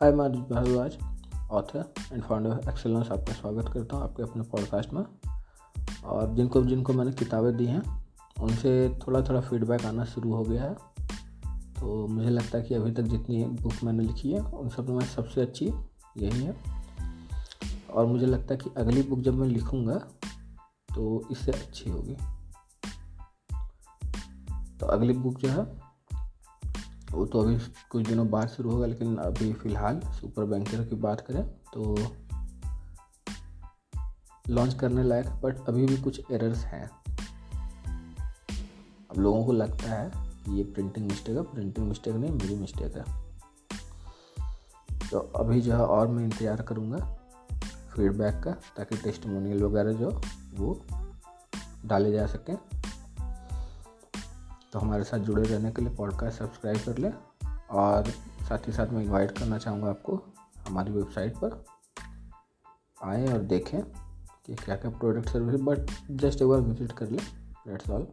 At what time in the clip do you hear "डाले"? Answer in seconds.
51.86-52.12